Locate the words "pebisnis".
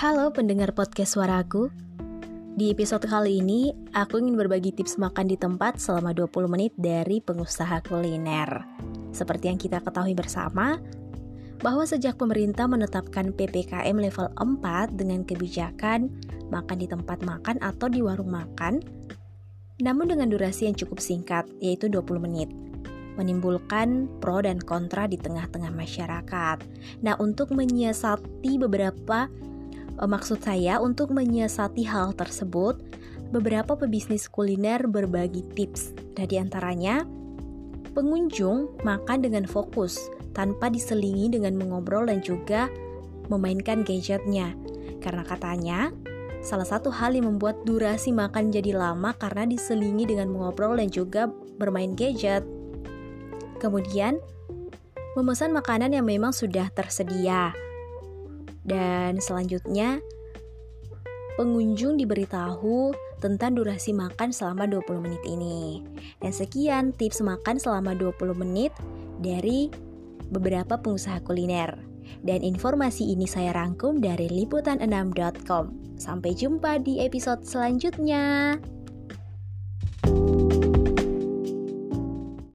33.76-34.32